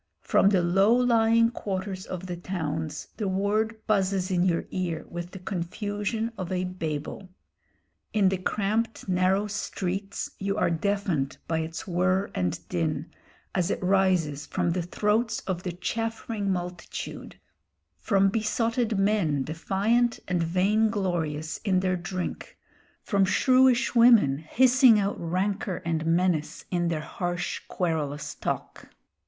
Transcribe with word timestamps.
From 0.23 0.49
the 0.49 0.63
low 0.63 0.91
lying 0.95 1.51
quarters 1.51 2.07
of 2.07 2.25
the 2.25 2.35
towns 2.35 3.09
the 3.17 3.27
word 3.27 3.79
buzzes 3.85 4.31
in 4.31 4.41
your 4.43 4.65
ear 4.71 5.05
with 5.09 5.29
the 5.29 5.37
confusion 5.37 6.31
of 6.39 6.51
a 6.51 6.63
Babel. 6.63 7.29
In 8.11 8.29
the 8.29 8.39
cramped 8.39 9.07
narrow 9.07 9.45
streets 9.45 10.31
you 10.39 10.57
are 10.57 10.71
deafened 10.71 11.37
by 11.47 11.59
its 11.59 11.85
whirr 11.87 12.31
and 12.33 12.67
din, 12.67 13.11
as 13.53 13.69
it 13.69 13.77
rises 13.83 14.47
from 14.47 14.71
the 14.71 14.81
throats 14.81 15.41
of 15.41 15.61
the 15.61 15.71
chaffering 15.71 16.51
multitude, 16.51 17.39
from 17.99 18.29
besotted 18.29 18.97
men 18.97 19.43
defiant 19.43 20.19
and 20.27 20.41
vain 20.41 20.89
glorious 20.89 21.59
in 21.59 21.79
their 21.79 21.95
drink, 21.95 22.57
from 23.03 23.23
shrewish 23.23 23.93
women 23.93 24.39
hissing 24.39 24.99
out 24.99 25.19
rancour 25.19 25.79
and 25.85 26.07
menace 26.07 26.65
in 26.71 26.87
their 26.87 27.01
harsh 27.01 27.61
querulous 27.67 28.33
talk. 28.33 28.87